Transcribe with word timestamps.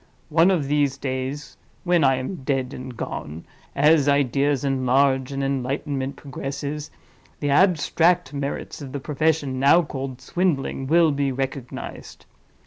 one 0.29 0.49
of 0.49 0.67
these 0.67 0.97
days 0.97 1.55
(when 1.83 2.03
I 2.03 2.15
am 2.15 2.37
dead 2.43 2.73
and 2.73 2.97
gone), 2.97 3.45
as 3.75 4.09
ideas 4.09 4.65
enlarge 4.65 5.31
and 5.31 5.43
enlightenment 5.43 6.15
progresses, 6.15 6.89
the 7.39 7.51
abstract 7.51 8.33
merits 8.33 8.81
of 8.81 8.93
the 8.93 8.99
profession 8.99 9.59
now 9.59 9.83
called 9.83 10.19
swindling 10.19 10.87
will 10.87 11.11
be 11.11 11.31
recognized. 11.31 12.25